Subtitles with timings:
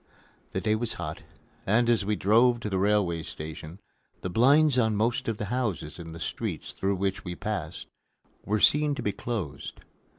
[0.53, 1.21] The day was hot,
[1.63, 3.79] and, as we drove to the railway station,
[4.21, 7.85] the blinds on most of the houses in the streets through which we passed
[8.43, 9.81] were seen to be closed.